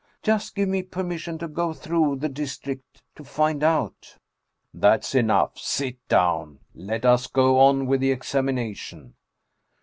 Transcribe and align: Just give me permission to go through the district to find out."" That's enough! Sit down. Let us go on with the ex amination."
Just 0.23 0.55
give 0.55 0.67
me 0.67 0.81
permission 0.81 1.37
to 1.37 1.47
go 1.47 1.73
through 1.73 2.15
the 2.15 2.27
district 2.27 3.03
to 3.15 3.23
find 3.23 3.61
out."" 3.61 4.17
That's 4.73 5.13
enough! 5.13 5.59
Sit 5.59 5.99
down. 6.07 6.57
Let 6.73 7.05
us 7.05 7.27
go 7.27 7.59
on 7.59 7.85
with 7.85 8.01
the 8.01 8.11
ex 8.11 8.31
amination." 8.33 9.13